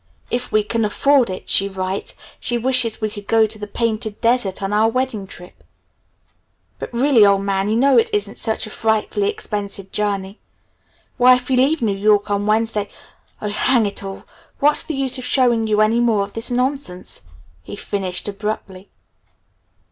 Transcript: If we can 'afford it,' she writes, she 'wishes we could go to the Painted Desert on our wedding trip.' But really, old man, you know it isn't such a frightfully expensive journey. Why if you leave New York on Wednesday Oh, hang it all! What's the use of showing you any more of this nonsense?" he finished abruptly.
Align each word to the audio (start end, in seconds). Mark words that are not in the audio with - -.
If 0.31 0.51
we 0.51 0.63
can 0.63 0.83
'afford 0.83 1.29
it,' 1.29 1.47
she 1.47 1.69
writes, 1.69 2.15
she 2.39 2.57
'wishes 2.57 3.01
we 3.01 3.09
could 3.11 3.27
go 3.27 3.45
to 3.45 3.59
the 3.59 3.67
Painted 3.67 4.19
Desert 4.19 4.63
on 4.63 4.73
our 4.73 4.89
wedding 4.89 5.27
trip.' 5.27 5.63
But 6.79 6.91
really, 6.91 7.23
old 7.23 7.43
man, 7.43 7.69
you 7.69 7.75
know 7.75 7.99
it 7.99 8.09
isn't 8.11 8.39
such 8.39 8.65
a 8.65 8.71
frightfully 8.71 9.29
expensive 9.29 9.91
journey. 9.91 10.39
Why 11.17 11.35
if 11.35 11.51
you 11.51 11.57
leave 11.57 11.83
New 11.83 11.95
York 11.95 12.31
on 12.31 12.47
Wednesday 12.47 12.89
Oh, 13.43 13.49
hang 13.49 13.85
it 13.85 14.01
all! 14.03 14.23
What's 14.57 14.81
the 14.81 14.95
use 14.95 15.19
of 15.19 15.23
showing 15.23 15.67
you 15.67 15.81
any 15.81 15.99
more 15.99 16.23
of 16.23 16.33
this 16.33 16.49
nonsense?" 16.49 17.21
he 17.61 17.75
finished 17.75 18.27
abruptly. 18.27 18.89